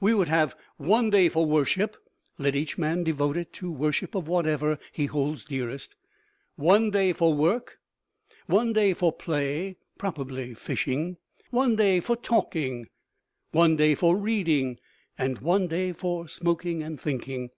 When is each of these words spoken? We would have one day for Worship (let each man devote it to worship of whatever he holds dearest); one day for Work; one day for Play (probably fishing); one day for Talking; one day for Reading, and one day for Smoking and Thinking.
We 0.00 0.14
would 0.14 0.28
have 0.28 0.54
one 0.76 1.10
day 1.10 1.28
for 1.28 1.44
Worship 1.46 1.96
(let 2.38 2.54
each 2.54 2.78
man 2.78 3.02
devote 3.02 3.36
it 3.36 3.52
to 3.54 3.72
worship 3.72 4.14
of 4.14 4.28
whatever 4.28 4.78
he 4.92 5.06
holds 5.06 5.44
dearest); 5.44 5.96
one 6.54 6.90
day 6.92 7.12
for 7.12 7.34
Work; 7.34 7.78
one 8.46 8.72
day 8.72 8.94
for 8.94 9.12
Play 9.12 9.78
(probably 9.98 10.54
fishing); 10.54 11.16
one 11.50 11.74
day 11.74 11.98
for 11.98 12.14
Talking; 12.14 12.86
one 13.50 13.74
day 13.74 13.96
for 13.96 14.16
Reading, 14.16 14.78
and 15.18 15.40
one 15.40 15.66
day 15.66 15.92
for 15.92 16.28
Smoking 16.28 16.84
and 16.84 17.00
Thinking. 17.00 17.50